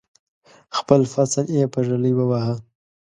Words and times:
خپل 0.77 1.01
فصل 1.13 1.45
یې 1.57 1.65
په 1.73 1.79
ږلۍ 1.87 2.13
وواهه. 2.15 2.55